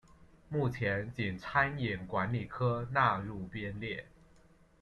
[0.49, 4.07] 目前仅餐饮管理科纳入编列。